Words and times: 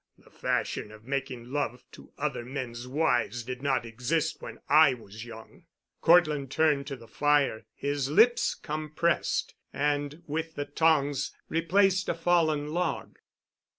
The 0.17 0.31
fashion 0.31 0.91
of 0.91 1.03
making 1.03 1.51
love 1.51 1.83
to 1.91 2.11
other 2.17 2.43
men's 2.43 2.87
wives 2.87 3.43
did 3.43 3.61
not 3.61 3.85
exist 3.85 4.41
when 4.41 4.57
I 4.67 4.95
was 4.95 5.25
young." 5.25 5.65
Cortland 6.01 6.49
turned 6.49 6.87
to 6.87 6.95
the 6.95 7.07
fire, 7.07 7.67
his 7.75 8.09
lips 8.09 8.55
compressed, 8.55 9.53
and 9.71 10.23
with 10.25 10.55
the 10.55 10.65
tongs 10.65 11.35
replaced 11.49 12.09
a 12.09 12.15
fallen 12.15 12.69
log. 12.69 13.19